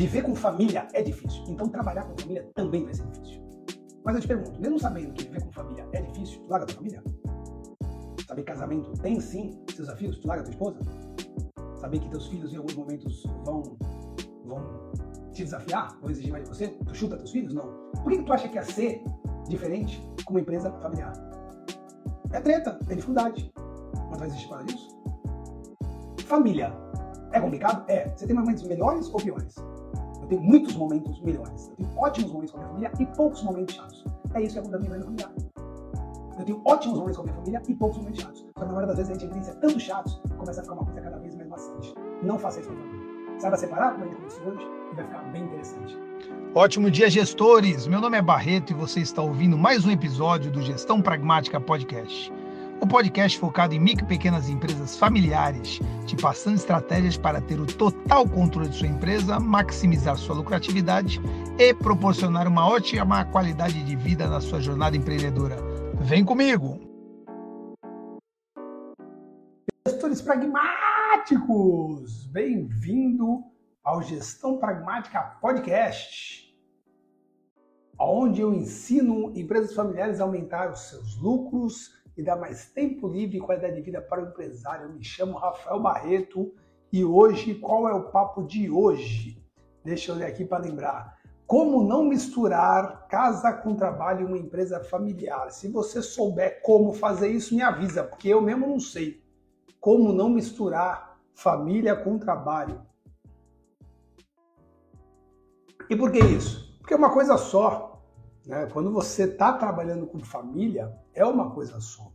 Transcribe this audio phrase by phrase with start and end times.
[0.00, 3.42] Viver com família é difícil, então trabalhar com família também vai ser difícil.
[4.04, 6.76] Mas eu te pergunto, mesmo sabendo que viver com família é difícil, tu larga tua
[6.76, 7.02] família?
[8.24, 10.78] Saber que casamento tem sim seus desafios, tu larga tua esposa?
[11.80, 13.76] Saber que teus filhos em alguns momentos vão,
[14.44, 14.92] vão
[15.32, 16.68] te desafiar, vão exigir mais de você?
[16.68, 17.52] Tu chuta teus filhos?
[17.52, 17.90] Não.
[18.00, 19.02] Por que, que tu acha que ia ser
[19.48, 21.12] diferente com uma empresa familiar?
[22.30, 23.52] É treta, é dificuldade.
[24.10, 24.96] Mas vai existir para disso?
[26.24, 26.72] Família.
[27.32, 27.84] É complicado?
[27.90, 28.08] É.
[28.16, 29.56] Você tem momentos melhores ou piores?
[30.28, 31.68] Eu tenho muitos momentos melhores.
[31.70, 34.04] Eu tenho ótimos momentos com a minha família e poucos momentos chatos.
[34.34, 35.32] É isso que acontece na minha familiar.
[36.38, 38.40] Eu tenho ótimos momentos com a minha família e poucos momentos chatos.
[38.40, 40.74] Só que na maioria das vezes a gente vivencia tanto chatos que começa a ficar
[40.74, 41.94] uma coisa cada vez mais maçante.
[42.22, 43.40] Não faça isso com a família.
[43.40, 45.98] Saiba separar, como a gente começou hoje, e vai ficar bem interessante.
[46.54, 47.86] Ótimo dia, gestores!
[47.86, 52.30] Meu nome é Barreto e você está ouvindo mais um episódio do Gestão Pragmática Podcast
[52.80, 57.66] o podcast focado em micro e pequenas empresas familiares, te passando estratégias para ter o
[57.66, 61.20] total controle de sua empresa, maximizar sua lucratividade
[61.58, 65.56] e proporcionar uma ótima qualidade de vida na sua jornada empreendedora.
[66.00, 66.80] Vem comigo!
[69.86, 73.42] Gestores pragmáticos, bem-vindo
[73.82, 76.54] ao Gestão Pragmática Podcast,
[77.98, 83.38] onde eu ensino empresas familiares a aumentar os seus lucros e dar mais tempo livre
[83.38, 84.86] e qualidade de vida para o empresário.
[84.86, 86.52] Eu me chamo Rafael Barreto
[86.92, 89.40] e hoje, qual é o papo de hoje?
[89.84, 91.16] Deixa eu ler aqui para lembrar.
[91.46, 95.50] Como não misturar casa com trabalho em uma empresa familiar?
[95.50, 99.22] Se você souber como fazer isso, me avisa, porque eu mesmo não sei.
[99.80, 102.82] Como não misturar família com trabalho?
[105.88, 106.76] E por que isso?
[106.80, 108.02] Porque é uma coisa só.
[108.44, 108.66] Né?
[108.72, 112.12] Quando você está trabalhando com família, é uma coisa só.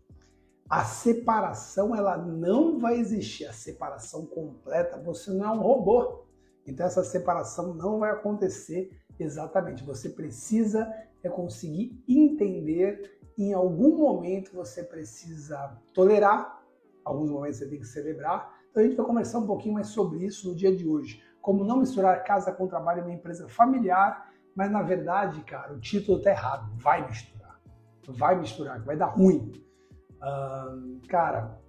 [0.69, 4.97] A separação ela não vai existir, a separação completa.
[5.03, 6.25] Você não é um robô.
[6.65, 9.83] Então essa separação não vai acontecer exatamente.
[9.83, 13.19] Você precisa é conseguir entender.
[13.37, 16.63] Em algum momento você precisa tolerar,
[17.03, 18.53] alguns momentos você tem que celebrar.
[18.69, 21.21] Então a gente vai conversar um pouquinho mais sobre isso no dia de hoje.
[21.41, 25.79] Como não misturar casa com trabalho em uma empresa familiar mas na verdade, cara, o
[25.79, 26.71] título tá errado.
[26.77, 27.42] Vai misturar.
[28.07, 29.51] Vai misturar, que vai dar ruim.
[31.07, 31.59] Cara,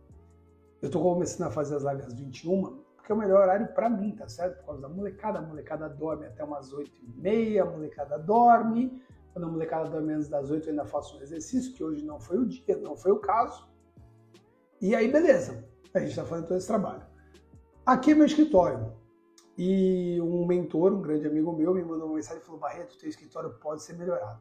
[0.82, 3.88] eu tô começando a fazer as lives às 21, porque é o melhor horário para
[3.88, 4.58] mim, tá certo?
[4.58, 5.38] Por causa da molecada.
[5.38, 9.02] A molecada dorme até umas 8 e meia, a molecada dorme.
[9.32, 12.20] Quando a molecada dorme antes das 8, eu ainda faço um exercício, que hoje não
[12.20, 13.68] foi o dia, não foi o caso.
[14.80, 15.64] E aí, beleza.
[15.92, 17.02] A gente tá fazendo todo esse trabalho.
[17.84, 18.92] Aqui é meu escritório.
[19.56, 23.08] E um mentor, um grande amigo meu, me mandou uma mensagem e falou: Barreto, teu
[23.08, 24.40] escritório pode ser melhorado.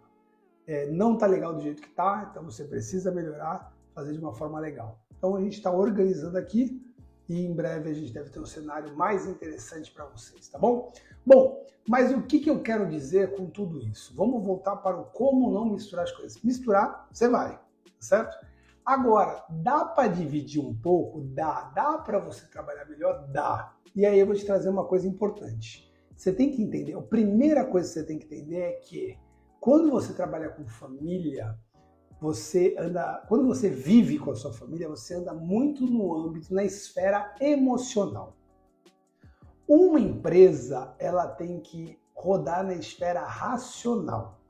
[0.65, 4.33] É, não está legal do jeito que está, então você precisa melhorar, fazer de uma
[4.33, 4.99] forma legal.
[5.17, 6.81] Então a gente está organizando aqui
[7.27, 10.91] e em breve a gente deve ter um cenário mais interessante para vocês, tá bom?
[11.25, 14.13] Bom, mas o que, que eu quero dizer com tudo isso?
[14.15, 16.41] Vamos voltar para o como não misturar as coisas.
[16.41, 17.59] Misturar, você vai,
[17.99, 18.37] certo?
[18.85, 21.21] Agora, dá para dividir um pouco?
[21.21, 21.71] Dá.
[21.73, 23.27] Dá para você trabalhar melhor?
[23.29, 23.73] Dá.
[23.95, 25.89] E aí eu vou te trazer uma coisa importante.
[26.15, 29.17] Você tem que entender, a primeira coisa que você tem que entender é que
[29.63, 31.57] quando você trabalha com família,
[32.19, 36.65] você anda, quando você vive com a sua família, você anda muito no âmbito, na
[36.65, 38.35] esfera emocional.
[39.65, 44.41] Uma empresa, ela tem que rodar na esfera racional.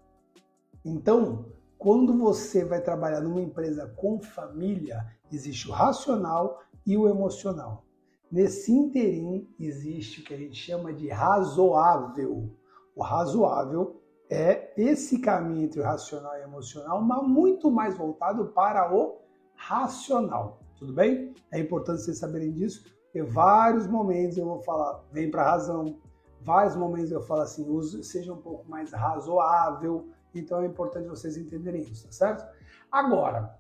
[0.84, 1.46] Então,
[1.78, 7.86] quando você vai trabalhar numa empresa com família, existe o racional e o emocional.
[8.32, 12.50] Nesse interim existe o que a gente chama de razoável.
[12.96, 14.03] O razoável
[14.34, 19.20] é esse caminho entre o racional e o emocional, mas muito mais voltado para o
[19.56, 20.60] racional.
[20.76, 21.34] Tudo bem?
[21.52, 26.00] É importante vocês saberem disso, porque vários momentos eu vou falar, vem para a razão,
[26.42, 31.38] vários momentos eu falo assim, use, seja um pouco mais razoável, então é importante vocês
[31.38, 32.44] entenderem isso, tá certo?
[32.92, 33.56] Agora,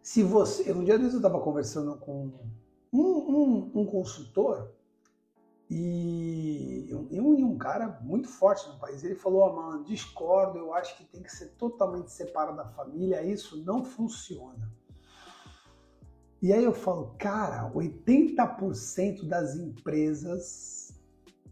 [0.00, 0.72] se você.
[0.72, 2.30] Um dia desses eu estava conversando com
[2.92, 4.70] um, um, um consultor
[5.76, 9.02] e, e, um, cara muito forte no país.
[9.02, 13.24] Ele falou: oh, mano, discordo, eu acho que tem que ser totalmente separado da família,
[13.24, 14.70] isso não funciona.
[16.40, 20.92] E aí eu falo, cara, 80% das empresas,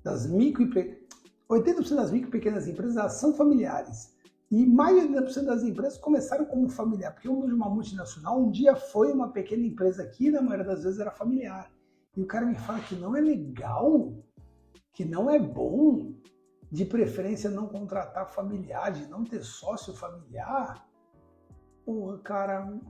[0.05, 1.03] das micro e
[1.51, 4.15] 80% das micro e pequenas empresas são familiares.
[4.53, 8.53] E mais de 80% das empresas começaram como familiar, porque uma de uma multinacional um
[8.53, 11.73] dia foi uma pequena empresa aqui, na maioria das vezes era familiar.
[12.17, 14.13] E o cara me fala que não é legal,
[14.93, 16.13] que não é bom,
[16.71, 20.87] de preferência não contratar familiar, de não ter sócio familiar.
[21.85, 22.81] Porra, cara,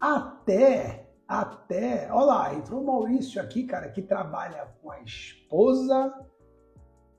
[0.00, 6.14] até, até, olha lá, entrou o Maurício aqui, cara, que trabalha com a esposa,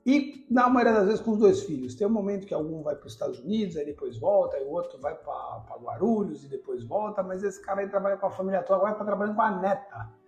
[0.04, 1.94] E na maioria das vezes com os dois filhos.
[1.94, 4.70] Tem um momento que algum vai para os Estados Unidos, aí depois volta, aí o
[4.70, 8.62] outro vai para Guarulhos e depois volta, mas esse cara aí trabalha com a família
[8.62, 10.19] toda, agora está trabalhando com a neta.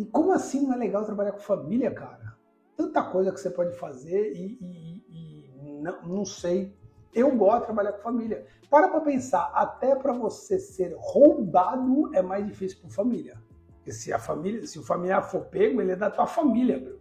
[0.00, 2.34] E como assim não é legal trabalhar com família, cara?
[2.74, 6.74] Tanta coisa que você pode fazer e, e, e não, não sei.
[7.12, 8.46] Eu gosto de trabalhar com família.
[8.70, 13.42] Para para pensar, até para você ser roubado é mais difícil para família.
[13.74, 16.98] Porque se a família, se o familiar for pego, ele é da tua família, bro.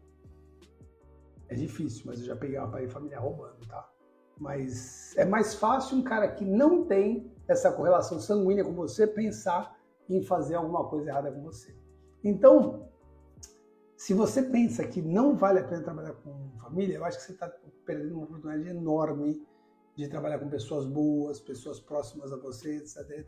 [1.47, 3.89] É difícil, mas eu já peguei uma família roubando, tá?
[4.37, 9.79] Mas é mais fácil um cara que não tem essa correlação sanguínea com você pensar
[10.09, 11.73] em fazer alguma coisa errada com você.
[12.23, 12.88] Então,
[13.99, 17.33] se você pensa que não vale a pena trabalhar com família, eu acho que você
[17.33, 17.51] está
[17.85, 19.45] perdendo uma oportunidade enorme
[19.93, 23.27] de trabalhar com pessoas boas, pessoas próximas a você, etc.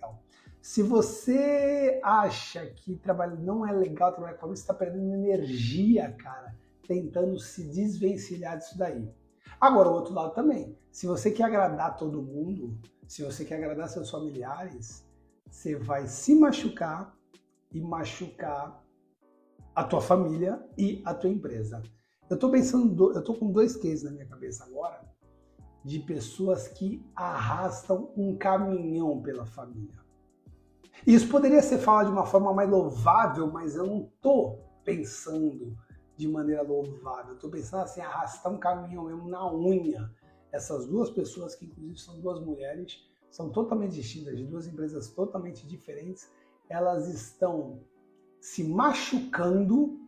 [0.61, 6.09] Se você acha que trabalho não é legal trabalhar com família, você está perdendo energia,
[6.13, 6.55] cara
[6.87, 9.13] tentando se desvencilhar disso daí.
[9.59, 10.73] Agora, o outro lado também.
[10.89, 12.79] Se você quer agradar todo mundo,
[13.09, 15.05] se você quer agradar seus familiares,
[15.49, 17.13] você vai se machucar
[17.73, 18.80] e machucar
[19.75, 21.81] a tua família e a tua empresa.
[22.29, 25.01] Eu estou pensando, eu estou com dois cases na minha cabeça agora
[25.83, 29.99] de pessoas que arrastam um caminhão pela família.
[31.05, 35.75] Isso poderia ser falado de uma forma mais louvável, mas eu não estou pensando
[36.15, 37.33] de maneira louvável.
[37.33, 40.11] Estou pensando assim, arrastar um caminhão mesmo na unha.
[40.51, 45.65] Essas duas pessoas, que inclusive são duas mulheres, são totalmente distintas, de duas empresas totalmente
[45.65, 46.29] diferentes,
[46.69, 47.79] elas estão
[48.41, 49.99] se machucando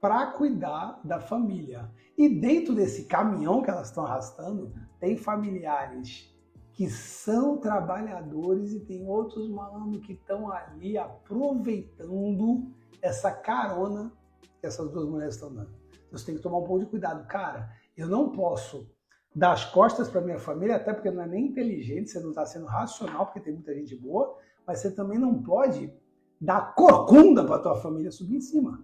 [0.00, 1.90] para cuidar da família.
[2.16, 6.32] E dentro desse caminhão que elas estão arrastando, tem familiares
[6.72, 14.12] que são trabalhadores e tem outros malandros que estão ali aproveitando essa carona
[14.60, 15.70] que essas duas mulheres estão dando.
[15.90, 17.26] Então, você tem que tomar um pouco de cuidado.
[17.26, 18.88] Cara, eu não posso
[19.34, 22.46] dar as costas para minha família, até porque não é nem inteligente, você não está
[22.46, 25.92] sendo racional, porque tem muita gente boa, mas você também não pode
[26.40, 28.82] dar corcunda para tua família subir em cima.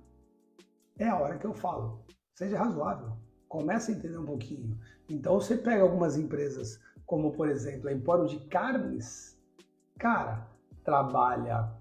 [0.99, 2.05] É a hora que eu falo.
[2.35, 3.17] Seja razoável.
[3.49, 4.79] Comece a entender um pouquinho.
[5.09, 9.39] Então você pega algumas empresas, como por exemplo a Empório de Carnes,
[9.99, 10.47] cara,
[10.85, 11.73] trabalha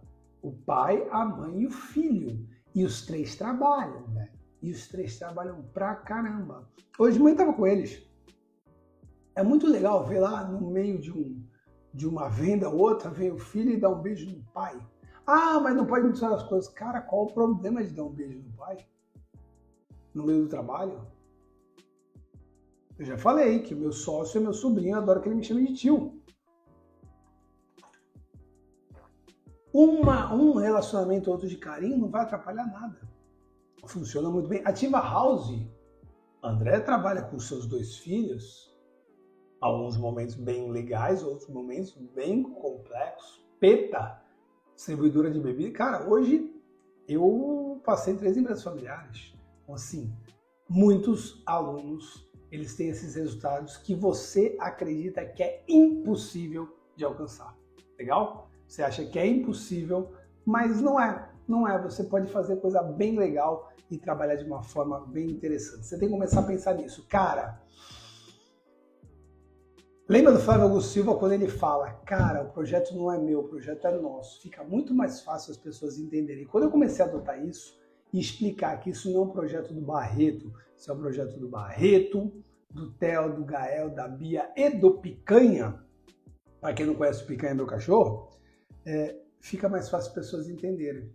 [0.41, 2.47] o pai, a mãe e o filho.
[2.73, 4.31] E os três trabalham, velho.
[4.61, 6.69] E os três trabalham pra caramba.
[6.97, 8.05] Hoje de manhã tava com eles.
[9.35, 11.43] É muito legal ver lá no meio de, um,
[11.93, 14.79] de uma venda outra, vem o filho e dá um beijo no pai.
[15.25, 16.71] Ah, mas não pode misturar as coisas.
[16.71, 18.85] Cara, qual o problema de dar um beijo no pai?
[20.13, 21.07] No meio do trabalho?
[22.97, 25.73] Eu já falei que meu sócio é meu sobrinho, adoro que ele me chame de
[25.73, 26.21] tio.
[29.73, 33.01] Uma, um relacionamento outro de carinho não vai atrapalhar nada.
[33.85, 34.61] Funciona muito bem.
[34.63, 35.51] Ativa House,
[36.41, 38.73] André trabalha com seus dois filhos,
[39.59, 43.45] alguns momentos bem legais, outros momentos bem complexos.
[43.59, 44.23] Peta,
[44.75, 45.71] distribuidora de bebida.
[45.71, 46.53] Cara, hoje
[47.07, 49.33] eu passei três empresas familiares.
[49.63, 50.13] Então, assim,
[50.69, 57.55] muitos alunos, eles têm esses resultados que você acredita que é impossível de alcançar.
[57.97, 58.49] Legal?
[58.67, 60.13] Você acha que é impossível,
[60.45, 61.29] mas não é.
[61.47, 61.81] Não é.
[61.81, 65.85] Você pode fazer coisa bem legal e trabalhar de uma forma bem interessante.
[65.85, 67.05] Você tem que começar a pensar nisso.
[67.07, 67.61] Cara,
[70.07, 73.47] lembra do Flávio Augusto Silva quando ele fala, cara, o projeto não é meu, o
[73.47, 74.41] projeto é nosso.
[74.41, 76.45] Fica muito mais fácil as pessoas entenderem.
[76.45, 77.79] Quando eu comecei a adotar isso
[78.13, 81.47] e explicar que isso não é um projeto do Barreto, isso é um projeto do
[81.47, 82.31] Barreto,
[82.69, 85.81] do Theo, do Gael, da Bia e do Picanha,
[86.59, 88.31] para quem não conhece o Picanha meu cachorro,
[88.85, 91.11] é, fica mais fácil as pessoas entenderem.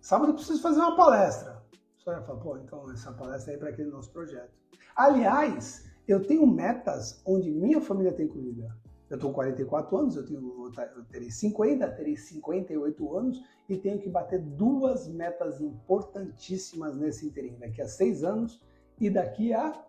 [0.00, 1.62] Sábado eu preciso fazer uma palestra.
[1.98, 4.50] Só ia falar, pô, então essa palestra é para aquele nosso projeto.
[4.96, 8.74] Aliás, eu tenho metas onde minha família está incluída.
[9.08, 13.98] Eu estou com 44 anos, eu, tenho, eu terei 50, terei 58 anos e tenho
[13.98, 17.56] que bater duas metas importantíssimas nesse interim.
[17.58, 18.62] Daqui a seis anos
[19.00, 19.84] e daqui a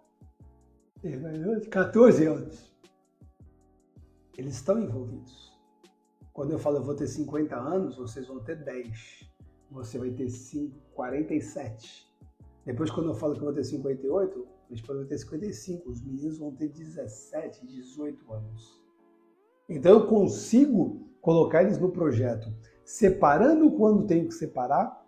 [1.70, 2.72] 14 anos.
[4.38, 5.52] Eles estão envolvidos.
[6.34, 9.30] Quando eu falo eu vou ter 50 anos, vocês vão ter 10.
[9.72, 12.10] Você vai ter 5, 47.
[12.66, 15.90] Depois, quando eu falo que eu vou ter 58, esposa vai ter 55.
[15.90, 18.82] Os meninos vão ter 17, 18 anos.
[19.68, 25.06] Então, eu consigo colocar eles no projeto, separando quando tenho que separar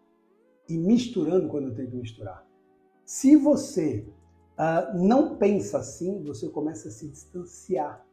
[0.69, 2.45] e misturando quando tenho que misturar.
[3.05, 4.07] Se você
[4.57, 8.05] uh, não pensa assim, você começa a se distanciar.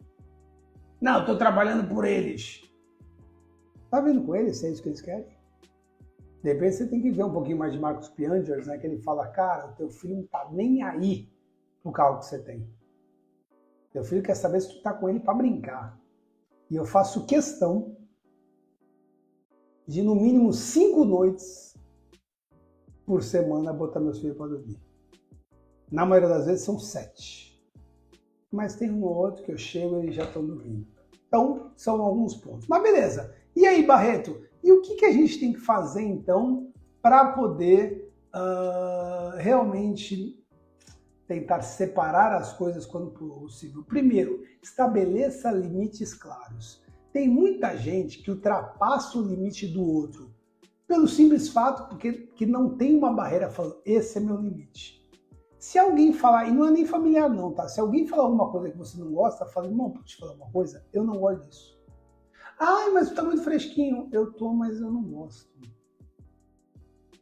[1.01, 2.63] Não, estou trabalhando por eles.
[3.91, 5.27] Tá vendo com eles é isso que eles querem?
[6.43, 8.79] De repente você tem que ver um pouquinho mais de Marcos Piangers, né?
[8.79, 11.29] Que ele fala, cara, o teu filho não tá nem aí
[11.83, 12.69] pro carro que você tem.
[13.93, 15.99] Teu filho quer saber se tu tá com ele para brincar.
[16.71, 17.97] E eu faço questão
[19.87, 21.75] de no mínimo cinco noites
[23.05, 24.79] por semana botar meus filhos para dormir.
[25.91, 27.61] Na maioria das vezes são sete.
[28.53, 30.87] Mas tem um ou outro que eu chego e eles já estão dormindo.
[31.27, 32.69] Então, são alguns pontos.
[32.69, 33.35] Mas beleza.
[33.57, 34.41] E aí, Barreto?
[34.63, 36.73] E o que, que a gente tem que fazer então
[37.03, 40.40] para poder uh, realmente
[41.31, 43.85] tentar separar as coisas quando possível?
[43.85, 46.83] Primeiro, estabeleça limites claros.
[47.13, 50.35] Tem muita gente que ultrapassa o limite do outro
[50.89, 55.09] pelo simples fato porque que não tem uma barreira falando, esse é meu limite.
[55.57, 57.69] Se alguém falar, e não é nem familiar não, tá?
[57.69, 60.51] Se alguém falar alguma coisa que você não gosta, fala, irmão, posso te falar uma
[60.51, 60.85] coisa?
[60.93, 61.81] Eu não gosto disso.
[62.59, 64.09] Ai, mas tá muito fresquinho.
[64.11, 65.49] Eu tô, mas eu não gosto.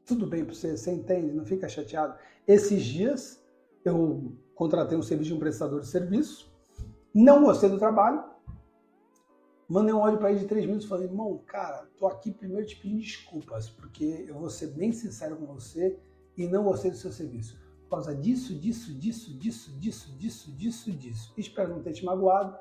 [0.07, 2.15] Tudo bem pra você, você entende, não fica chateado.
[2.47, 3.47] Esses dias
[3.85, 6.53] eu contratei um serviço de um prestador de serviço,
[7.15, 8.23] não gostei do trabalho,
[9.69, 12.67] Mandei um áudio para ele de três minutos e falei, irmão, cara, tô aqui primeiro
[12.67, 15.99] te pedindo desculpas, porque eu vou ser bem sincero com você
[16.39, 17.61] e não gostei do seu serviço.
[17.83, 21.35] Por causa disso, disso, disso, disso, disso, disso, disso, disso.
[21.37, 22.57] Espero não ter te magoado,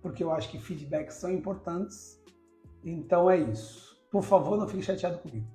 [0.00, 2.22] porque eu acho que feedbacks são importantes.
[2.84, 4.00] Então é isso.
[4.08, 5.48] Por favor, não fique chateado comigo.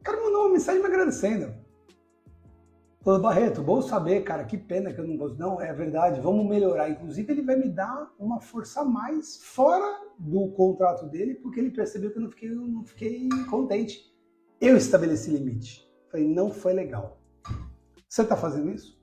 [0.00, 1.54] O cara mandou uma mensagem me agradecendo.
[3.06, 5.38] Falou, Barreto, bom saber, cara, que pena que eu não gosto.
[5.38, 6.90] Não, é verdade, vamos melhorar.
[6.90, 11.70] Inclusive, ele vai me dar uma força a mais fora do contrato dele, porque ele
[11.70, 14.12] percebeu que eu não fiquei, eu não fiquei contente.
[14.60, 15.88] Eu estabeleci limite.
[16.10, 17.20] Falei, não foi legal.
[18.08, 19.00] Você está fazendo isso?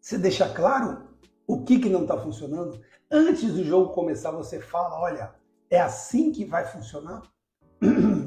[0.00, 1.10] Você deixa claro
[1.46, 2.80] o que, que não está funcionando?
[3.10, 5.34] Antes do jogo começar, você fala, olha,
[5.68, 7.20] é assim que vai funcionar?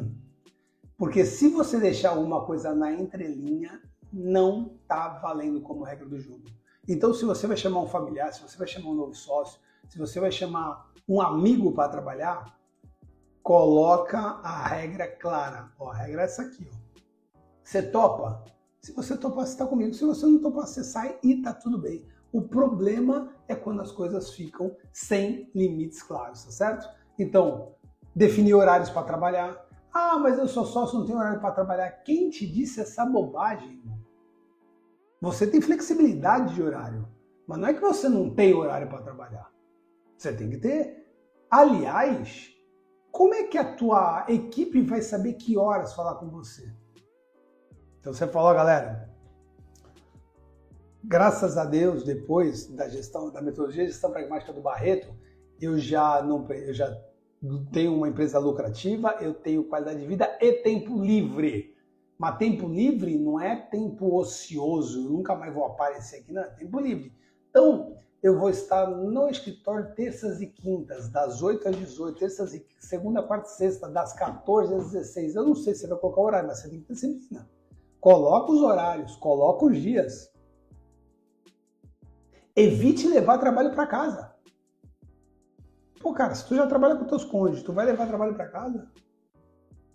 [0.98, 6.44] Porque se você deixar alguma coisa na entrelinha, não tá valendo como regra do jogo.
[6.88, 9.60] Então, se você vai chamar um familiar, se você vai chamar um novo sócio,
[9.90, 12.58] se você vai chamar um amigo para trabalhar,
[13.44, 15.72] coloca a regra clara.
[15.80, 16.68] Ó, a regra é essa aqui.
[16.72, 17.00] Ó.
[17.64, 18.44] Você topa?
[18.80, 19.94] Se você topar, você está comigo.
[19.94, 22.08] Se você não topar, você sai e tá tudo bem.
[22.32, 26.88] O problema é quando as coisas ficam sem limites claros, tá certo?
[27.18, 27.74] Então,
[28.16, 29.65] definir horários para trabalhar,
[29.98, 31.90] ah, mas eu sou sócio, não tenho horário para trabalhar.
[32.04, 33.82] Quem te disse essa bobagem?
[35.22, 37.08] Você tem flexibilidade de horário,
[37.48, 39.50] mas não é que você não tem horário para trabalhar.
[40.18, 41.08] Você tem que ter.
[41.50, 42.54] Aliás,
[43.10, 46.70] como é que a tua equipe vai saber que horas falar com você?
[48.02, 49.10] Então você falou, galera,
[51.02, 55.16] graças a Deus, depois da gestão, da metodologia de gestão pragmática do Barreto,
[55.62, 57.02] eu já não, eu já
[57.72, 61.76] tenho uma empresa lucrativa, eu tenho qualidade de vida e tempo livre.
[62.18, 66.48] Mas tempo livre não é tempo ocioso, eu nunca mais vou aparecer aqui, não, é
[66.48, 67.12] tempo livre.
[67.50, 72.66] Então, eu vou estar no escritório terças e quintas, das 8 às 18, terças e
[72.80, 75.36] segunda, quarta e sexta, das 14 às 16.
[75.36, 77.48] Eu não sei se você vai colocar o horário, mas você tem que ter disciplina.
[78.00, 80.32] Coloca os horários, coloca os dias.
[82.56, 84.35] Evite levar trabalho para casa.
[86.06, 88.88] Pô, cara, se tu já trabalha com teus cônjuges, tu vai levar trabalho para casa?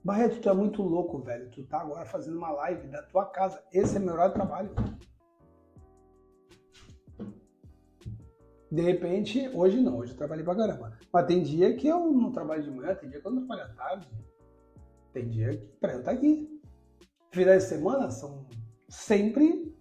[0.02, 1.48] Barreto, tu é muito louco, velho.
[1.52, 3.62] Tu tá agora fazendo uma live da tua casa.
[3.72, 4.70] Esse é meu horário de trabalho.
[8.72, 10.98] De repente, hoje não, hoje eu trabalhei pra caramba.
[11.12, 13.70] Mas tem dia que eu não trabalho de manhã, tem dia que eu não trabalho
[13.70, 14.10] à tarde.
[15.12, 16.60] Tem dia que pra eu estar aqui.
[17.30, 18.48] Finais de semana são
[18.88, 19.72] sempre,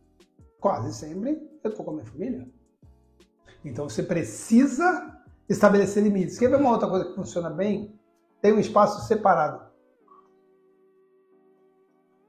[0.59, 2.47] quase sempre, eu tô com a minha família.
[3.65, 5.18] Então você precisa
[5.49, 6.37] estabelecer limites.
[6.37, 7.99] Quer ver uma outra coisa que funciona bem?
[8.41, 9.67] Tem um espaço separado.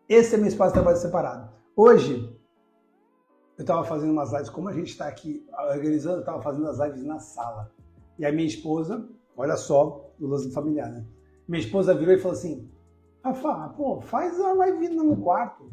[0.09, 1.51] Esse é meu espaço de trabalho separado.
[1.77, 2.37] Hoje,
[3.57, 6.79] eu estava fazendo umas lives, como a gente está aqui organizando, eu estava fazendo as
[6.81, 7.71] lives na sala.
[8.19, 11.05] E a minha esposa, olha só, o lance familiar, né?
[11.47, 12.69] Minha esposa virou e falou assim:
[13.23, 15.71] Rafa, pô, faz a live no quarto.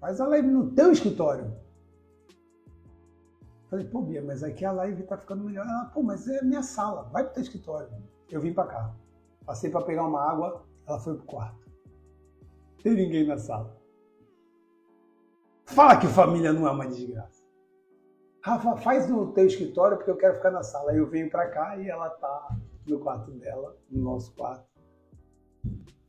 [0.00, 1.52] Faz a live no teu escritório.
[3.68, 5.66] Falei, pô, Bia, mas aqui a live tá ficando melhor.
[5.66, 7.88] Ela, pô, mas é minha sala, vai pro teu escritório.
[8.30, 8.94] Eu vim para cá.
[9.44, 11.68] Passei para pegar uma água, ela foi pro quarto.
[12.82, 13.76] Tem ninguém na sala.
[15.66, 17.42] Fala que família não é uma desgraça.
[18.42, 20.92] Rafa, faz no teu escritório porque eu quero ficar na sala.
[20.92, 22.56] Aí eu venho para cá e ela tá
[22.86, 24.66] no quarto dela, no nosso quarto.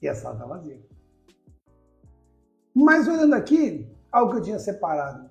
[0.02, 0.82] E a sala tá vazia.
[2.74, 5.29] Mas olhando aqui, algo que eu tinha separado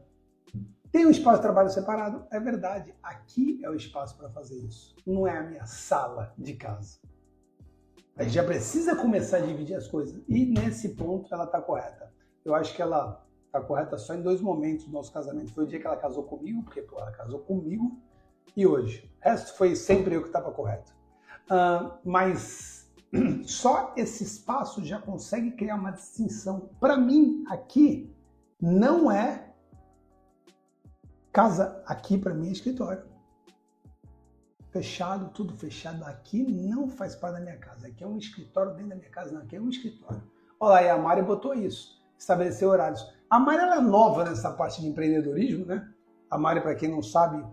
[0.91, 2.27] tem um espaço de trabalho separado?
[2.31, 2.95] É verdade.
[3.03, 4.95] Aqui é o espaço para fazer isso.
[5.07, 6.99] Não é a minha sala de casa.
[8.17, 10.21] A gente já precisa começar a dividir as coisas.
[10.29, 12.13] E nesse ponto ela está correta.
[12.45, 15.55] Eu acho que ela Está correta só em dois momentos do nosso casamento.
[15.55, 17.99] Foi o dia que ela casou comigo, porque pô, ela casou comigo,
[18.55, 19.11] e hoje.
[19.21, 20.93] O resto foi sempre eu que estava correto.
[21.51, 22.93] Uh, mas
[23.47, 26.69] só esse espaço já consegue criar uma distinção.
[26.79, 28.15] Para mim, aqui
[28.61, 29.48] não é
[31.39, 33.05] casa, aqui para mim é escritório.
[34.73, 36.05] Fechado, tudo fechado.
[36.05, 37.87] Aqui não faz parte da minha casa.
[37.87, 39.43] Aqui é um escritório dentro da minha casa, não.
[39.43, 40.21] Aqui é um escritório.
[40.59, 42.03] Olha lá, e a Mari botou isso.
[42.19, 43.07] Estabelecer horários.
[43.31, 45.89] A Mari ela é nova nessa parte de empreendedorismo, né?
[46.29, 47.47] A Mari, para quem não sabe,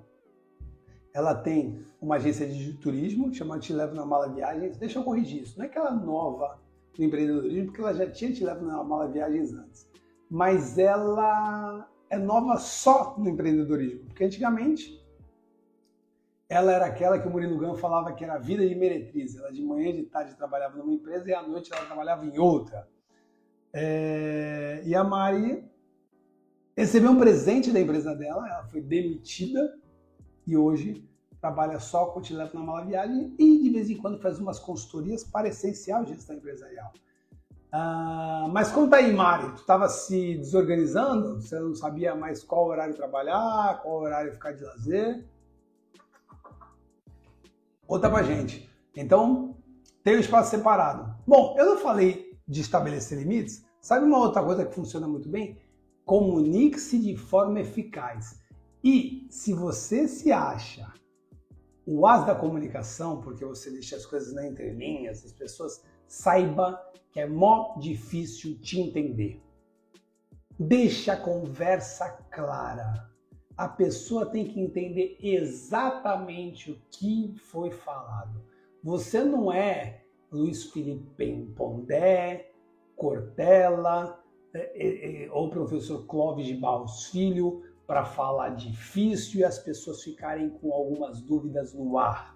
[1.13, 4.77] ela tem uma agência de turismo chamada Te Levo na Mala Viagens.
[4.77, 5.59] Deixa eu corrigir isso.
[5.59, 6.59] Não é que ela é nova
[6.97, 9.87] no empreendedorismo, porque ela já tinha Te Levo na Mala Viagens antes.
[10.27, 14.05] Mas ela é nova só no empreendedorismo.
[14.05, 15.03] Porque antigamente
[16.47, 19.35] ela era aquela que o Murilo Gama falava que era vida de meretriz.
[19.35, 22.37] Ela de manhã e de tarde trabalhava numa empresa e à noite ela trabalhava em
[22.37, 22.87] outra.
[23.73, 24.81] É...
[24.85, 25.63] E a Mari
[26.75, 29.77] recebeu um presente da empresa dela, ela foi demitida
[30.45, 31.07] e hoje
[31.39, 34.59] trabalha só com o Tileto na Mala Viagem e de vez em quando faz umas
[34.59, 36.91] consultorias para essencial gestão empresarial.
[37.77, 41.41] Ah, mas conta aí, Mari, tu estava se desorganizando?
[41.41, 45.25] Você não sabia mais qual horário trabalhar, qual horário ficar de lazer?
[47.85, 48.69] Conta pra gente.
[48.95, 49.57] Então,
[50.05, 51.21] tem um espaço separado.
[51.27, 53.65] Bom, eu não falei de estabelecer limites.
[53.81, 55.61] Sabe uma outra coisa que funciona muito bem?
[56.05, 58.41] Comunique-se de forma eficaz.
[58.81, 60.93] E se você se acha
[61.85, 66.81] o as da comunicação, porque você deixa as coisas na entrelinhas, as pessoas saiba
[67.11, 69.41] que é mó difícil te entender.
[70.59, 73.09] Deixa a conversa clara.
[73.57, 78.43] A pessoa tem que entender exatamente o que foi falado.
[78.83, 82.51] Você não é Luiz Felipe Pondé,
[82.95, 84.21] Cortella
[84.53, 90.03] é, é, é, ou professor Clóvis de Barros Filho para falar difícil e as pessoas
[90.03, 92.35] ficarem com algumas dúvidas no ar.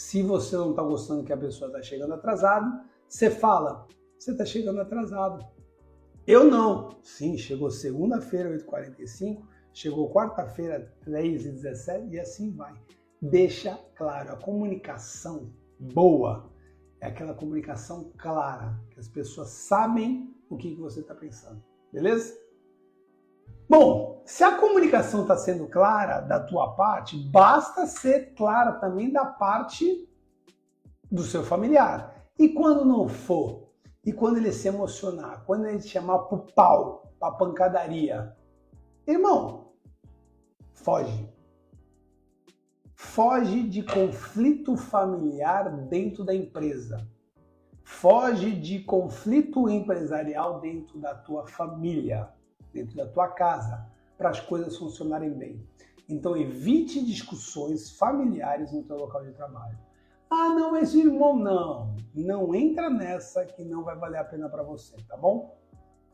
[0.00, 3.86] Se você não está gostando que a pessoa está chegando atrasado, você fala,
[4.18, 5.46] você está chegando atrasado.
[6.26, 6.96] Eu não.
[7.02, 9.42] Sim, chegou segunda-feira, 8h45,
[9.74, 12.72] chegou quarta-feira, 3h17 e assim vai.
[13.20, 16.50] Deixa claro, a comunicação boa
[16.98, 21.62] é aquela comunicação clara, que as pessoas sabem o que, que você está pensando.
[21.92, 22.39] Beleza?
[23.70, 29.24] Bom, se a comunicação está sendo clara da tua parte, basta ser clara também da
[29.24, 30.10] parte
[31.08, 32.26] do seu familiar.
[32.36, 33.68] E quando não for,
[34.04, 38.36] e quando ele se emocionar, quando ele te chamar pro pau, pra pancadaria,
[39.06, 39.68] irmão,
[40.72, 41.32] foge.
[42.96, 47.06] Foge de conflito familiar dentro da empresa.
[47.84, 52.34] Foge de conflito empresarial dentro da tua família
[52.72, 55.66] dentro da tua casa, para as coisas funcionarem bem.
[56.08, 59.78] Então evite discussões familiares no teu local de trabalho.
[60.28, 61.96] Ah, não, mas irmão, não.
[62.14, 65.56] Não entra nessa que não vai valer a pena para você, tá bom?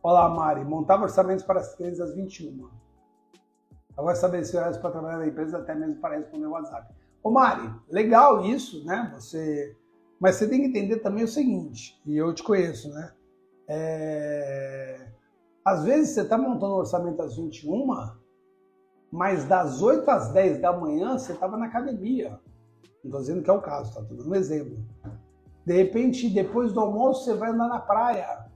[0.03, 0.65] Olá, Mari.
[0.65, 2.69] Montava orçamentos para as três às 21.
[3.97, 6.95] Agora estabelecer horários para trabalhar na empresa, até mesmo para responder o WhatsApp.
[7.23, 9.11] Ô, Mari, legal isso, né?
[9.15, 9.77] Você...
[10.21, 13.13] Mas você tem que entender também o seguinte, e eu te conheço, né?
[13.69, 15.09] É...
[15.67, 17.89] Às vezes você está montando o orçamento às 21,
[19.11, 22.39] mas das 8 às 10 da manhã você estava na academia.
[23.03, 24.01] Não estou dizendo que é o caso, tá?
[24.01, 24.79] Estou dando um exemplo.
[25.65, 28.47] De repente, depois do almoço, você vai andar na praia.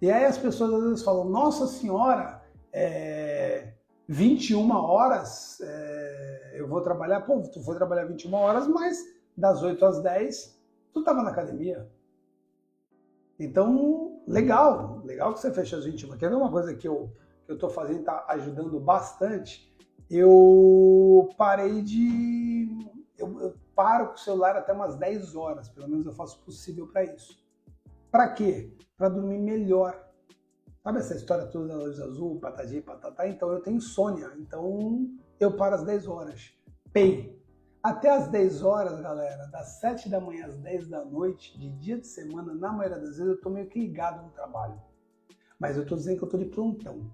[0.00, 3.74] E aí as pessoas às vezes falam, nossa senhora, é,
[4.08, 7.20] 21 horas é, eu vou trabalhar.
[7.20, 9.00] Pô, tu foi trabalhar 21 horas, mas
[9.36, 10.60] das 8 às 10
[10.92, 11.88] tu estava na academia.
[13.38, 16.16] Então, legal, legal que você fecha as 21.
[16.16, 17.12] Quer ver uma coisa que eu
[17.44, 19.72] que eu estou fazendo está ajudando bastante?
[20.08, 22.68] Eu parei de.
[23.16, 26.44] Eu, eu, paro com o celular até umas 10 horas, pelo menos eu faço o
[26.44, 27.42] possível para isso.
[28.10, 28.76] Para quê?
[28.96, 29.98] Para dormir melhor.
[30.82, 33.26] Sabe essa história toda da luz azul, patati, patatá?
[33.26, 35.08] Então eu tenho insônia, então
[35.40, 36.52] eu paro às 10 horas.
[36.92, 37.41] Pay.
[37.82, 41.98] Até às 10 horas, galera, das 7 da manhã às 10 da noite, de dia
[41.98, 44.80] de semana, na maioria das vezes eu tô meio que ligado no trabalho.
[45.58, 47.10] Mas eu tô dizendo que eu tô de plantão.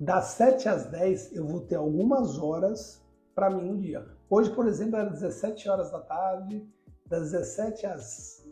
[0.00, 3.00] Das 7 às 10 eu vou ter algumas horas
[3.32, 4.04] para mim no dia.
[4.28, 6.68] Hoje, por exemplo, era 17 horas da tarde,
[7.06, 8.44] das 17 às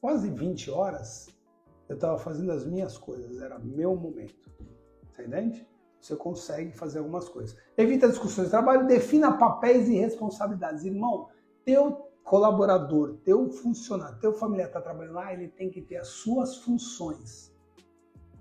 [0.00, 1.26] quase 20 horas,
[1.88, 4.50] eu estava fazendo as minhas coisas, era meu momento.
[5.10, 5.68] Você entende?
[6.00, 7.56] Você consegue fazer algumas coisas.
[7.76, 10.84] Evita discussões de trabalho, defina papéis e responsabilidades.
[10.84, 11.28] Irmão,
[11.64, 16.56] teu colaborador, teu funcionário, teu familiar está trabalhando lá, ele tem que ter as suas
[16.56, 17.54] funções.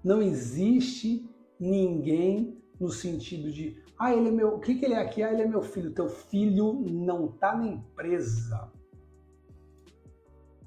[0.04, 5.02] Não existe ninguém no sentido de, ah, ele é meu, o que, que ele é
[5.02, 5.22] aqui?
[5.22, 5.94] Ah, ele é meu filho.
[5.94, 8.72] Teu filho não está na empresa.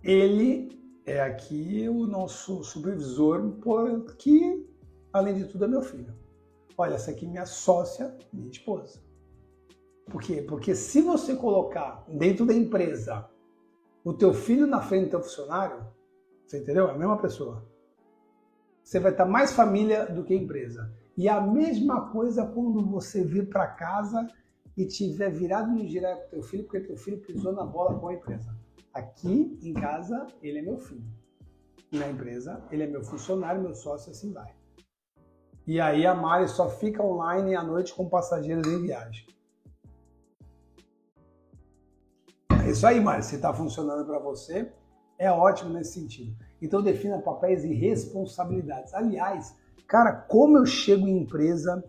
[0.03, 4.67] Ele é aqui o nosso supervisor, porque,
[5.13, 6.22] além de tudo, é meu filho.
[6.83, 9.01] Olha, essa aqui é minha sócia, minha esposa.
[10.11, 10.43] Por quê?
[10.43, 13.31] Porque se você colocar dentro da empresa
[14.03, 15.87] o teu filho na frente do teu funcionário,
[16.45, 16.89] você entendeu?
[16.89, 17.65] É a mesma pessoa.
[18.83, 20.93] Você vai estar mais família do que empresa.
[21.17, 24.27] E a mesma coisa quando você vir para casa
[24.77, 28.09] e tiver virado no girar com teu filho, porque teu filho pisou na bola com
[28.09, 28.59] a empresa.
[28.93, 31.07] Aqui em casa, ele é meu filho.
[31.93, 34.53] Na empresa, ele é meu funcionário, meu sócio, assim vai.
[35.67, 39.27] E aí a Mari só fica online à noite com passageiros em viagem.
[42.65, 43.23] É isso aí, Mari.
[43.23, 44.73] Se está funcionando para você,
[45.19, 46.37] é ótimo nesse sentido.
[46.61, 48.93] Então defina papéis e responsabilidades.
[48.95, 51.83] Aliás, cara, como eu chego em empresa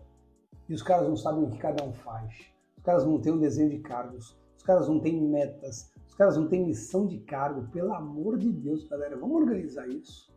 [0.68, 2.32] e os caras não sabem o que cada um faz.
[2.76, 4.36] Os caras não têm um desenho de cargos.
[4.56, 5.92] Os caras não têm metas.
[6.06, 7.68] Os caras não têm missão de cargo.
[7.70, 10.33] Pelo amor de Deus, galera, vamos organizar isso.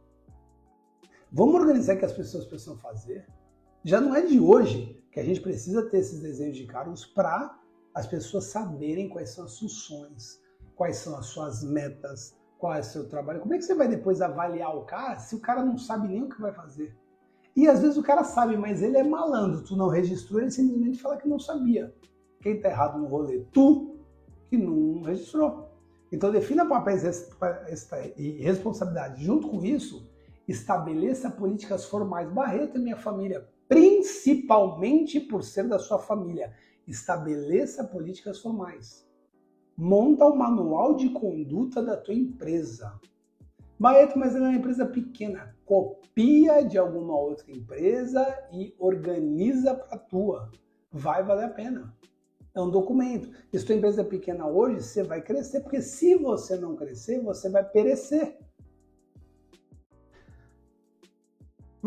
[1.37, 3.23] Vamos organizar o que as pessoas precisam fazer.
[3.83, 7.55] Já não é de hoje que a gente precisa ter esses desenhos de cargos para
[7.93, 10.41] as pessoas saberem quais são as funções,
[10.75, 13.39] quais são as suas metas, qual é o seu trabalho.
[13.39, 16.23] Como é que você vai depois avaliar o cara se o cara não sabe nem
[16.23, 16.97] o que vai fazer?
[17.55, 20.99] E às vezes o cara sabe, mas ele é malandro, tu não registrou, ele simplesmente
[20.99, 21.93] fala que não sabia.
[22.41, 23.45] Quem está errado no rolê?
[23.53, 23.95] Tu,
[24.49, 25.69] que não registrou.
[26.11, 27.03] Então defina papéis
[28.17, 29.23] e responsabilidade.
[29.23, 30.09] Junto com isso,
[30.47, 32.31] estabeleça políticas formais.
[32.31, 36.53] Barreto é minha família, principalmente por ser da sua família.
[36.87, 39.05] Estabeleça políticas formais.
[39.75, 42.99] Monta o um manual de conduta da tua empresa.
[43.79, 45.55] Barreto, mas é uma empresa pequena.
[45.65, 50.51] Copia de alguma outra empresa e organiza para a tua.
[50.91, 51.93] Vai valer a pena.
[52.55, 53.29] É um documento.
[53.53, 57.49] Se tua empresa é pequena hoje, você vai crescer, porque se você não crescer, você
[57.49, 58.39] vai perecer.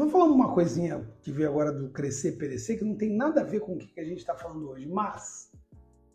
[0.00, 3.44] Vamos falar uma coisinha que veio agora do crescer, perecer, que não tem nada a
[3.44, 4.88] ver com o que a gente está falando hoje.
[4.88, 5.52] Mas,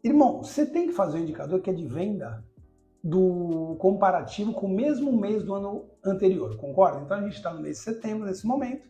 [0.03, 2.43] irmão, você tem que fazer um indicador que é de venda
[3.03, 6.99] do comparativo com o mesmo mês do ano anterior, concorda?
[7.05, 8.89] Então a gente está no mês de setembro nesse momento,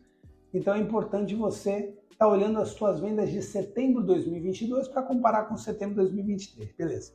[0.53, 5.01] então é importante você estar tá olhando as suas vendas de setembro de 2022 para
[5.01, 7.11] comparar com setembro de 2023, beleza?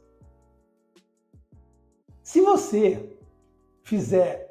[2.22, 3.16] Se você
[3.82, 4.49] fizer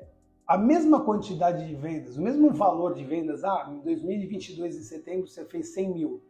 [0.50, 5.28] a mesma quantidade de vendas, o mesmo valor de vendas, ah, em 2022, em setembro,
[5.28, 6.24] você fez 100 mil,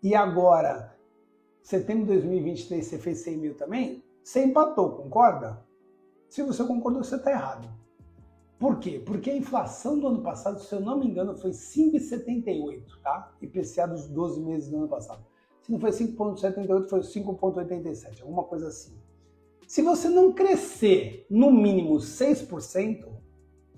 [0.00, 0.96] e agora,
[1.64, 5.66] setembro de 2023, você fez 100 mil também, você empatou, concorda?
[6.28, 7.68] Se você concordou, você está errado.
[8.56, 9.02] Por quê?
[9.04, 13.34] Porque a inflação do ano passado, se eu não me engano, foi 5,78, tá?
[13.42, 15.26] IPCA dos 12 meses do ano passado.
[15.62, 18.96] Se não foi 5,78, foi 5,87, alguma coisa assim.
[19.66, 23.15] Se você não crescer no mínimo 6%,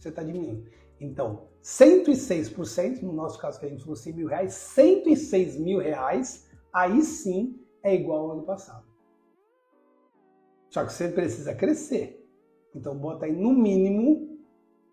[0.03, 0.69] você está diminuindo.
[1.01, 6.49] Então, 106%, no nosso caso que a gente falou 100 mil reais, 106 mil reais,
[6.73, 8.87] aí sim é igual ao ano passado.
[10.71, 12.27] Só que você precisa crescer.
[12.75, 14.39] Então, bota aí no mínimo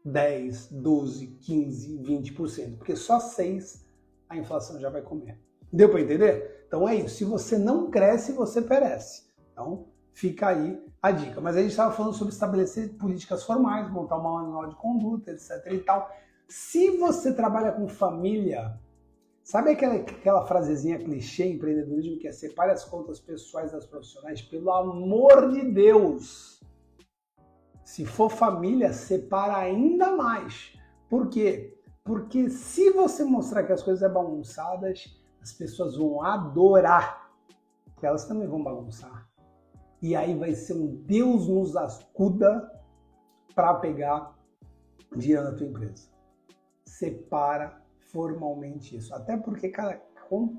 [0.05, 3.85] 10, 12, 15, 20%, porque só 6
[4.29, 5.39] a inflação já vai comer.
[5.71, 6.65] Deu para entender?
[6.67, 7.17] Então é isso.
[7.17, 9.23] Se você não cresce, você perece.
[9.51, 11.39] Então, fica aí a dica.
[11.39, 15.61] Mas a gente estava falando sobre estabelecer políticas formais, montar uma manual de conduta, etc
[15.71, 16.09] e tal.
[16.47, 18.79] Se você trabalha com família,
[19.43, 24.41] sabe aquela, aquela frasezinha clichê empreendedorismo que é separe as contas pessoais das profissionais?
[24.41, 26.61] Pelo amor de Deus!
[27.83, 30.73] Se for família, separa ainda mais.
[31.09, 31.77] Por quê?
[32.03, 37.31] Porque se você mostrar que as coisas são bagunçadas, as pessoas vão adorar.
[38.01, 39.24] Elas também vão bagunçar
[40.05, 42.71] e aí vai ser um Deus nos acuda
[43.55, 44.35] para pegar
[45.15, 46.07] dinheiro da tua empresa.
[46.85, 49.15] Separa formalmente isso.
[49.15, 49.99] Até porque cada,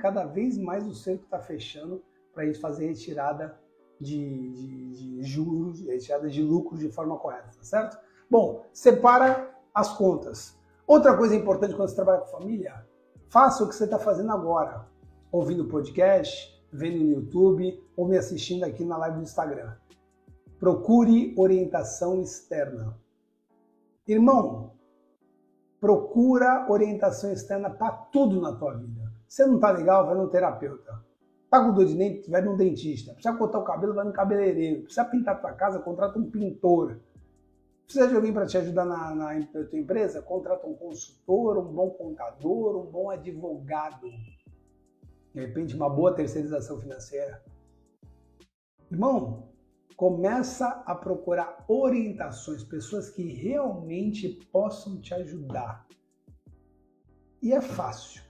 [0.00, 2.02] cada vez mais o cerco está fechando
[2.34, 3.56] para gente fazer retirada
[4.00, 7.96] de, de, de, juros, retirada de lucros de forma correta, tá certo?
[8.28, 10.58] Bom, separa as contas.
[10.88, 12.84] Outra coisa importante quando você trabalha com família,
[13.28, 14.88] faça o que você está fazendo agora.
[15.30, 19.72] Ouvindo podcast, vendo no YouTube ou me assistindo aqui na live do Instagram.
[20.58, 22.96] Procure orientação externa.
[24.06, 24.72] Irmão,
[25.80, 29.12] procura orientação externa para tudo na tua vida.
[29.28, 31.04] Você não tá legal, vai no terapeuta.
[31.50, 33.12] Tá com dor de dente, vai no dentista.
[33.12, 34.82] Precisa cortar o cabelo, vai no cabeleireiro.
[34.82, 37.00] Precisa pintar tua casa, contrata um pintor.
[37.84, 40.20] Precisa de alguém para te ajudar na, na, na tua empresa?
[40.22, 44.08] Contrata um consultor, um bom contador, um bom advogado.
[45.36, 47.44] De repente, uma boa terceirização financeira.
[48.90, 49.50] Irmão,
[49.94, 55.86] começa a procurar orientações, pessoas que realmente possam te ajudar.
[57.42, 58.22] E é fácil,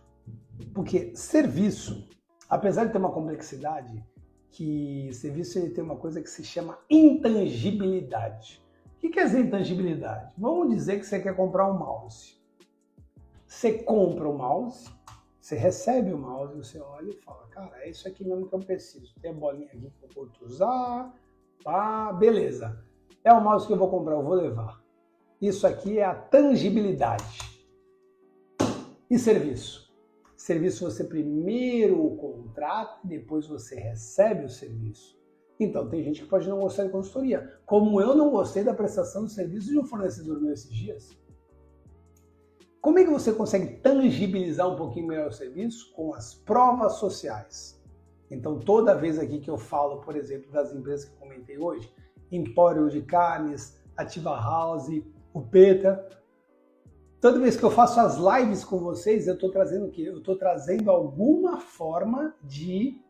[0.75, 2.09] porque serviço,
[2.49, 4.05] apesar de ter uma complexidade,
[4.51, 8.61] que serviço ele tem uma coisa que se chama intangibilidade.
[8.97, 10.33] O que quer dizer intangibilidade?
[10.37, 12.35] Vamos dizer que você quer comprar um mouse.
[13.47, 14.90] Você compra o mouse,
[15.46, 18.59] você recebe o mouse, você olha e fala, cara, é isso aqui mesmo que eu
[18.59, 19.14] preciso.
[19.22, 21.14] Tem a bolinha aqui que eu posso usar,
[21.64, 22.85] ah, beleza.
[23.22, 24.82] É o mouse que eu vou comprar, eu vou levar.
[25.40, 27.38] Isso aqui é a tangibilidade.
[29.09, 29.88] E serviço?
[30.37, 35.16] Serviço você primeiro o contrata, depois você recebe o serviço.
[35.61, 37.56] Então, tem gente que pode não gostar de consultoria.
[37.64, 41.16] Como eu não gostei da prestação de serviço de um fornecedor meu esses dias.
[42.87, 45.92] Como é que você consegue tangibilizar um pouquinho melhor o serviço?
[45.92, 47.83] Com as provas sociais.
[48.31, 51.92] Então, toda vez aqui que eu falo, por exemplo, das empresas que comentei hoje,
[52.31, 55.03] Empório de Carnes, Ativa House,
[55.35, 56.09] o Peta,
[57.20, 60.03] toda vez que eu faço as lives com vocês, eu estou trazendo o quê?
[60.03, 63.03] Eu estou trazendo alguma forma de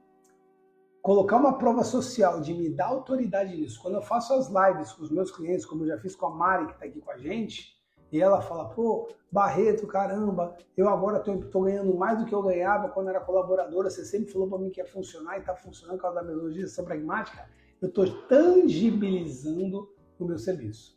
[1.03, 3.79] colocar uma prova social, de me dar autoridade nisso.
[3.83, 6.31] Quando eu faço as lives com os meus clientes, como eu já fiz com a
[6.31, 7.76] Mari, que está aqui com a gente,
[8.13, 12.89] e ela fala, pô, Barreto, caramba, eu agora tô, ganhando mais do que eu ganhava
[12.89, 16.03] quando era colaboradora, você sempre falou para mim que ia funcionar e está funcionando por
[16.03, 17.49] causa da metodologia pragmática.
[17.83, 19.89] Eu estou tangibilizando
[20.19, 20.97] o meu serviço.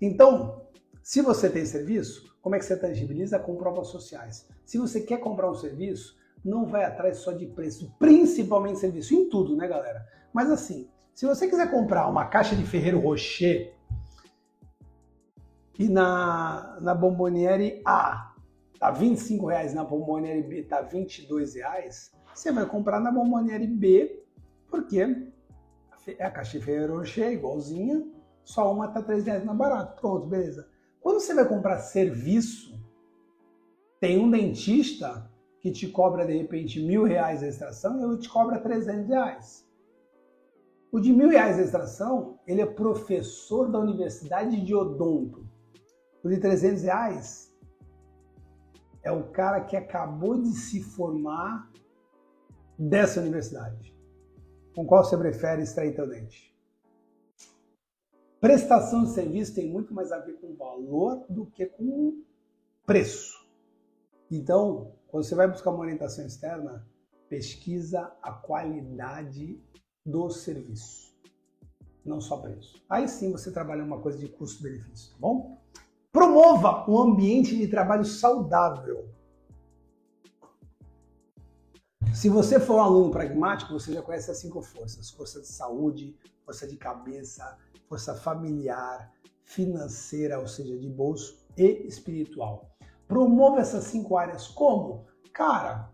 [0.00, 0.66] Então,
[1.02, 3.38] se você tem serviço, como é que você tangibiliza?
[3.38, 4.48] Com provas sociais.
[4.64, 9.28] Se você quer comprar um serviço, não vai atrás só de preço, principalmente serviço, em
[9.28, 10.04] tudo, né, galera?
[10.32, 13.74] Mas assim, se você quiser comprar uma caixa de Ferreiro Rocher
[15.82, 18.34] e na, na Bomboniere A
[18.78, 24.24] tá 25 reais, na Bomboniere B tá 22 reais, você vai comprar na Bomboniere B,
[24.68, 25.00] porque
[26.18, 28.06] é a caixa de Ferrero Rocher igualzinha,
[28.44, 30.00] só uma tá 3 reais mais barato.
[30.00, 30.68] Pronto, beleza.
[31.00, 32.80] Quando você vai comprar serviço,
[33.98, 35.28] tem um dentista
[35.60, 39.68] que te cobra de repente mil reais a extração e ele te cobra 300 reais.
[40.92, 45.41] O de mil reais a extração, ele é professor da Universidade de Odonto.
[46.22, 47.52] O de 300 reais
[49.02, 51.70] é o cara que acabou de se formar
[52.78, 53.92] dessa universidade.
[54.74, 56.52] Com qual você prefere extrair teu dente?
[58.40, 62.22] Prestação de serviço tem muito mais a ver com valor do que com
[62.86, 63.46] preço.
[64.30, 66.86] Então, quando você vai buscar uma orientação externa,
[67.28, 69.62] pesquisa a qualidade
[70.04, 71.14] do serviço,
[72.04, 72.82] não só preço.
[72.88, 75.61] Aí sim você trabalha uma coisa de custo-benefício, tá bom?
[76.12, 79.08] Promova um ambiente de trabalho saudável.
[82.12, 86.14] Se você for um aluno pragmático, você já conhece as cinco forças: força de saúde,
[86.44, 87.56] força de cabeça,
[87.88, 89.10] força familiar,
[89.42, 92.70] financeira, ou seja, de bolso e espiritual.
[93.08, 95.06] Promova essas cinco áreas como?
[95.32, 95.90] Cara,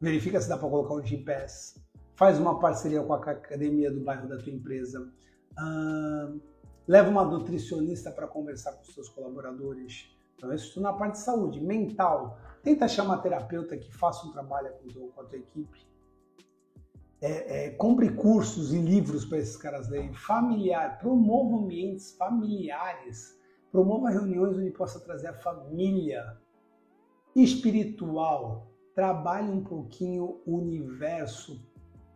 [0.00, 1.80] verifica se dá para colocar um GPS,
[2.14, 5.00] faz uma parceria com a academia do bairro da tua empresa.
[5.58, 6.40] Uh,
[6.86, 10.14] leva uma nutricionista para conversar com seus colaboradores.
[10.36, 11.60] Então, isso na parte de saúde.
[11.60, 15.86] Mental, tenta chamar terapeuta que faça um trabalho com, com a tua equipe.
[17.20, 20.12] É, é, compre cursos e livros para esses caras lerem.
[20.14, 23.36] Familiar, promova ambientes familiares.
[23.72, 26.38] Promova reuniões onde possa trazer a família.
[27.34, 31.64] Espiritual, trabalhe um pouquinho o universo.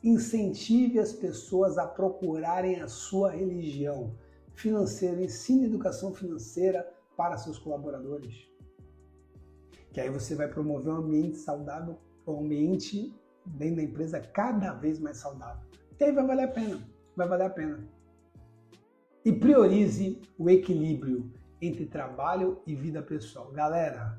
[0.02, 4.14] Incentive as pessoas a procurarem a sua religião
[4.54, 8.48] financeiro, ensine educação financeira para seus colaboradores.
[9.92, 14.98] Que aí você vai promover um ambiente saudável, um ambiente dentro da empresa cada vez
[14.98, 15.68] mais saudável.
[15.98, 17.88] E aí vai valer a pena, vai valer a pena.
[19.24, 23.50] E priorize o equilíbrio entre trabalho e vida pessoal.
[23.52, 24.18] Galera,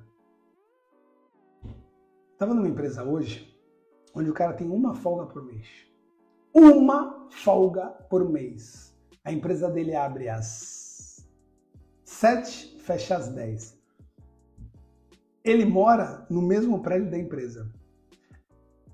[2.34, 3.52] estava numa empresa hoje
[4.14, 5.68] onde o cara tem uma folga por mês.
[6.54, 8.91] Uma folga por mês.
[9.24, 11.28] A empresa dele abre às
[12.04, 13.80] 7, fecha às 10.
[15.44, 17.72] Ele mora no mesmo prédio da empresa.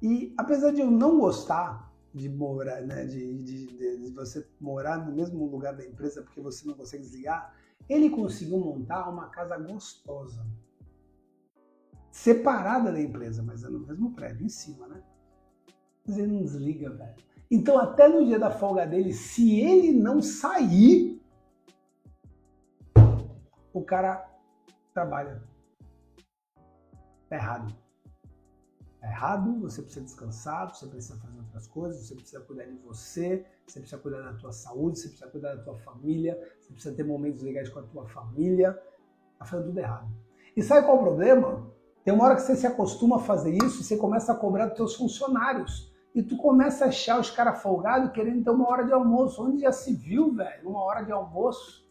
[0.01, 3.67] E apesar de eu não gostar de morar, né, de, de,
[4.03, 7.53] de, você morar no mesmo lugar da empresa porque você não consegue desligar,
[7.87, 10.45] ele conseguiu montar uma casa gostosa.
[12.11, 15.03] Separada da empresa, mas é no mesmo prédio, em cima, né?
[16.05, 17.26] Mas ele não desliga, velho.
[17.49, 21.21] Então, até no dia da folga dele, se ele não sair,
[23.73, 24.29] o cara
[24.93, 25.41] trabalha.
[27.29, 27.75] Tá errado.
[28.99, 33.45] Tá errado, você precisa descansar, você precisa fazer outras coisas, você precisa cuidar de você,
[33.65, 37.03] você precisa cuidar da tua saúde, você precisa cuidar da tua família, você precisa ter
[37.03, 38.73] momentos legais com a tua família.
[39.37, 40.09] Tá fazendo tudo errado.
[40.55, 41.71] E sabe qual é o problema?
[42.03, 44.75] Tem uma hora que você se acostuma a fazer isso, você começa a cobrar dos
[44.75, 45.93] teus funcionários.
[46.15, 49.43] E tu começa a achar os caras folgados querendo ter uma hora de almoço.
[49.45, 51.87] Onde já se viu, velho, uma hora de almoço?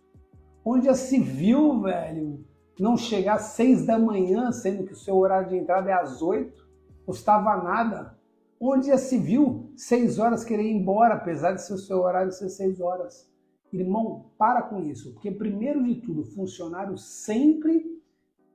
[0.64, 2.44] Onde já se viu, velho,
[2.78, 6.20] não chegar às seis da manhã, sendo que o seu horário de entrada é às
[6.22, 6.66] oito?
[7.04, 8.18] Custava nada.
[8.58, 12.32] Onde já se viu seis horas querer ir embora, apesar de ser o seu horário
[12.32, 13.30] ser seis horas?
[13.72, 18.00] Irmão, para com isso, porque primeiro de tudo, funcionário sempre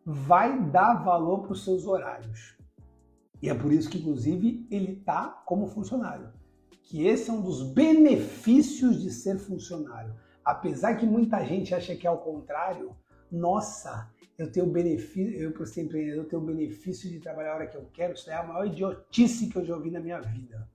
[0.04, 2.58] vai dar valor para os seus horários.
[3.42, 6.32] E é por isso que, inclusive, ele está como funcionário.
[6.84, 10.16] Que esse é um dos benefícios de ser funcionário.
[10.44, 12.96] Apesar que muita gente acha que é o contrário,
[13.32, 17.56] nossa, eu tenho benefício, eu por ser empreendedor, eu tenho o benefício de trabalhar a
[17.56, 20.20] hora que eu quero, isso é a maior idiotice que eu já ouvi na minha
[20.20, 20.70] vida.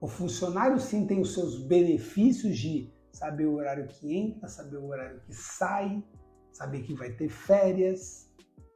[0.00, 4.86] O funcionário sim tem os seus benefícios de saber o horário que entra, saber o
[4.86, 6.02] horário que sai,
[6.52, 8.27] saber que vai ter férias,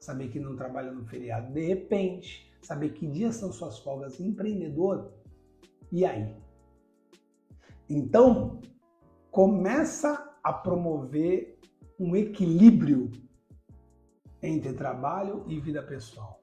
[0.02, 5.12] saber que não trabalha no feriado de repente, saber que dias são suas folgas empreendedor.
[5.92, 6.34] E aí?
[7.88, 8.60] Então,
[9.30, 11.56] começa a promover
[12.00, 13.12] um equilíbrio
[14.42, 16.42] entre trabalho e vida pessoal.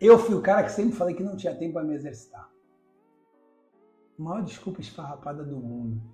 [0.00, 2.48] Eu fui o cara que sempre falei que não tinha tempo para me exercitar.
[4.16, 6.13] maior desculpa esfarrapada do mundo.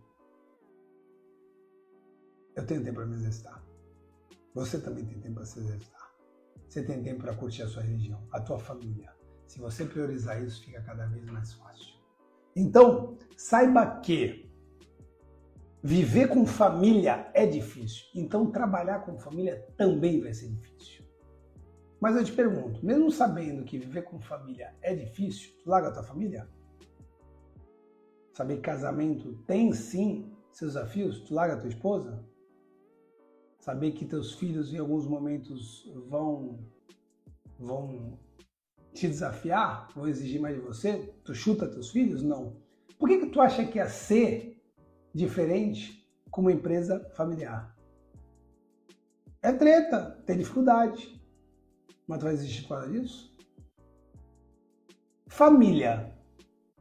[2.57, 3.65] Eu tenho tempo para me exercitar.
[4.55, 6.15] Você também tem tempo para se exercitar.
[6.69, 9.13] Você tem tempo para curtir a sua religião, a tua família.
[9.47, 11.95] Se você priorizar isso, fica cada vez mais fácil.
[12.55, 14.49] Então, saiba que
[15.83, 18.07] viver com família é difícil.
[18.15, 21.05] Então, trabalhar com família também vai ser difícil.
[22.01, 25.93] Mas eu te pergunto, mesmo sabendo que viver com família é difícil, tu larga a
[25.93, 26.49] tua família?
[28.33, 32.25] Saber que casamento tem sim seus desafios, tu larga a tua esposa?
[33.61, 36.59] Saber que teus filhos em alguns momentos vão
[37.59, 38.19] vão
[38.93, 42.23] te desafiar, vão exigir mais de você, tu chuta teus filhos?
[42.23, 42.57] Não.
[42.99, 44.61] Por que, que tu acha que ia ser
[45.15, 47.77] diferente com uma empresa familiar?
[49.43, 51.21] É treta, tem dificuldade.
[52.07, 53.35] Mas tu vai existir por disso?
[55.29, 56.13] Família.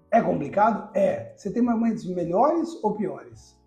[0.10, 0.89] É complicado?
[0.96, 1.36] É.
[1.36, 3.59] Você tem momentos melhores ou piores?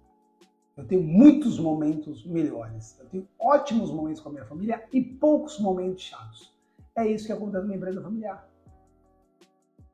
[0.76, 2.98] Eu tenho muitos momentos melhores.
[2.98, 6.52] Eu tenho ótimos momentos com a minha família e poucos momentos chatos.
[6.96, 8.48] É isso que acontece na empresa familiar.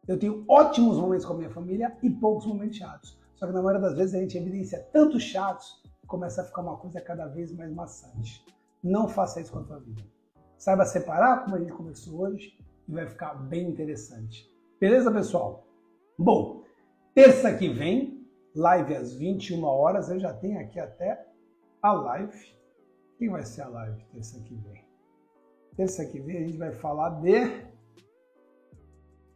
[0.07, 3.19] Eu tenho ótimos momentos com a minha família e poucos momentos chatos.
[3.35, 6.63] Só que na maioria das vezes a gente evidencia tantos chatos que começa a ficar
[6.63, 8.45] uma coisa cada vez mais maçante.
[8.83, 10.03] Não faça isso com a tua vida.
[10.57, 14.51] Saiba separar, como a gente conversou hoje, e vai ficar bem interessante.
[14.81, 15.67] Beleza, pessoal?
[16.17, 16.65] Bom,
[17.15, 18.18] terça que vem
[18.55, 20.09] live às 21 horas.
[20.11, 21.27] Eu já tenho aqui até
[21.83, 22.57] a live.
[23.19, 24.85] Quem vai ser a live terça que vem?
[25.77, 27.67] Terça que vem a gente vai falar de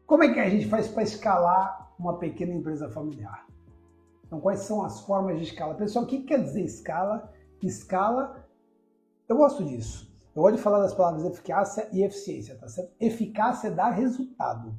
[0.06, 3.46] como é que a gente faz para escalar uma pequena empresa familiar.
[4.24, 5.74] Então, quais são as formas de escala?
[5.74, 7.32] Pessoal, o que quer dizer escala?
[7.62, 8.48] Escala,
[9.28, 10.10] eu gosto disso.
[10.34, 12.92] Eu gosto de falar das palavras eficácia e eficiência, tá certo?
[12.98, 14.74] Eficácia é dar resultado.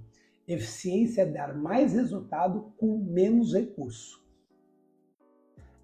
[0.48, 4.22] Eficiência é dar mais resultado com menos recurso.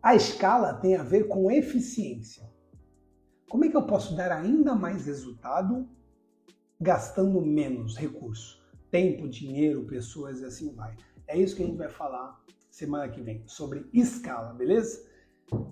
[0.01, 2.49] A escala tem a ver com eficiência.
[3.49, 5.89] Como é que eu posso dar ainda mais resultado
[6.79, 8.63] gastando menos recurso?
[8.89, 10.95] Tempo, dinheiro, pessoas e assim vai.
[11.27, 15.05] É isso que a gente vai falar semana que vem sobre escala, beleza?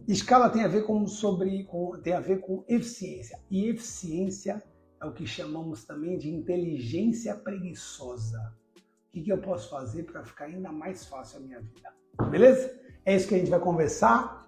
[0.07, 4.61] Escala tem a ver com sobre com, tem a ver com eficiência e eficiência
[4.99, 8.53] é o que chamamos também de inteligência preguiçosa.
[8.75, 11.93] O que, que eu posso fazer para ficar ainda mais fácil a minha vida?
[12.29, 12.86] Beleza?
[13.07, 14.45] É isso que a gente vai conversar.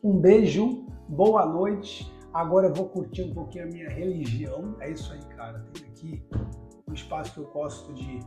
[0.00, 2.08] Um beijo, boa noite.
[2.32, 4.76] Agora eu vou curtir um pouquinho a minha religião.
[4.78, 5.66] É isso aí, cara.
[5.74, 6.24] Tem aqui
[6.88, 8.20] um espaço que eu gosto de,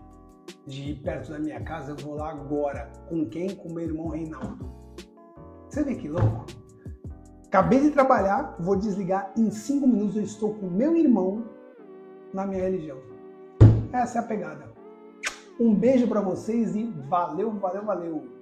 [0.68, 1.94] de ir perto da minha casa.
[1.94, 2.92] Eu vou lá agora.
[3.08, 3.56] Com quem?
[3.56, 4.70] Com meu irmão Reinaldo.
[5.70, 6.46] Você vê que louco?
[7.46, 9.32] Acabei de trabalhar, vou desligar.
[9.38, 11.46] Em cinco minutos eu estou com meu irmão
[12.34, 12.98] na minha religião.
[13.94, 14.74] Essa é a pegada.
[15.58, 18.39] Um beijo para vocês e valeu, valeu, valeu.